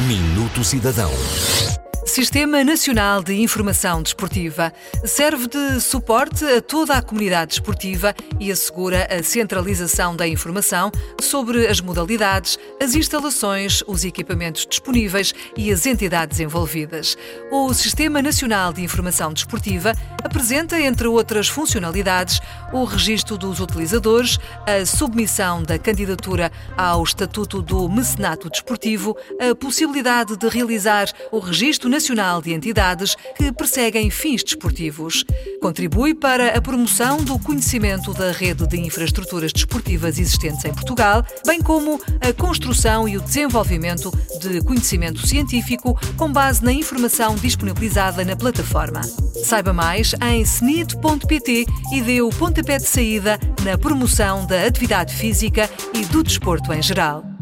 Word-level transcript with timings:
Minuto 0.00 0.62
Cidadão. 0.62 1.10
Sistema 2.04 2.62
Nacional 2.62 3.22
de 3.22 3.32
Informação 3.40 4.02
Desportiva 4.02 4.70
serve 5.06 5.48
de 5.48 5.80
suporte 5.80 6.44
a 6.44 6.60
toda 6.60 6.98
a 6.98 7.02
comunidade 7.02 7.52
desportiva 7.52 8.14
e 8.38 8.52
assegura 8.52 9.08
a 9.10 9.22
centralização 9.22 10.14
da 10.14 10.28
informação 10.28 10.92
sobre 11.18 11.66
as 11.66 11.80
modalidades, 11.80 12.58
as 12.80 12.94
instalações, 12.94 13.82
os 13.86 14.04
equipamentos 14.04 14.66
disponíveis 14.66 15.32
e 15.56 15.72
as 15.72 15.86
entidades 15.86 16.40
envolvidas. 16.40 17.16
O 17.50 17.72
Sistema 17.72 18.20
Nacional 18.20 18.72
de 18.72 18.82
Informação 18.82 19.32
Desportiva 19.32 19.94
apresenta, 20.22 20.78
entre 20.80 21.08
outras 21.08 21.48
funcionalidades, 21.48 22.40
o 22.72 22.84
registro 22.84 23.38
dos 23.38 23.60
utilizadores, 23.60 24.38
a 24.66 24.84
submissão 24.84 25.62
da 25.62 25.78
candidatura 25.78 26.52
ao 26.76 27.02
Estatuto 27.02 27.62
do 27.62 27.88
Mecenato 27.88 28.50
Desportivo, 28.50 29.16
a 29.40 29.54
possibilidade 29.54 30.36
de 30.36 30.48
realizar 30.48 31.08
o 31.32 31.38
registro 31.38 31.88
nacional 31.88 32.42
de 32.42 32.52
entidades 32.52 33.16
que 33.36 33.50
perseguem 33.52 34.10
fins 34.10 34.42
desportivos. 34.42 35.24
Contribui 35.60 36.14
para 36.14 36.56
a 36.56 36.60
promoção 36.60 37.18
do 37.18 37.38
conhecimento 37.38 38.12
da 38.12 38.32
rede 38.32 38.66
de 38.66 38.78
infraestruturas 38.78 39.52
desportivas 39.52 40.18
existentes 40.18 40.64
em 40.64 40.74
Portugal, 40.74 41.24
bem 41.46 41.62
como 41.62 42.00
a 42.20 42.32
construção 42.32 42.65
e 43.08 43.16
o 43.16 43.20
desenvolvimento 43.20 44.12
de 44.40 44.60
conhecimento 44.62 45.26
científico 45.26 45.98
com 46.16 46.32
base 46.32 46.64
na 46.64 46.72
informação 46.72 47.34
disponibilizada 47.36 48.24
na 48.24 48.34
plataforma. 48.34 49.02
Saiba 49.44 49.72
mais 49.72 50.14
em 50.20 50.40
snid.pt 50.40 51.66
e 51.92 52.00
dê 52.02 52.20
o 52.22 52.30
pontapé 52.30 52.78
de 52.78 52.86
saída 52.86 53.38
na 53.62 53.78
promoção 53.78 54.46
da 54.46 54.66
atividade 54.66 55.14
física 55.14 55.70
e 55.94 56.04
do 56.06 56.22
desporto 56.22 56.72
em 56.72 56.82
geral. 56.82 57.35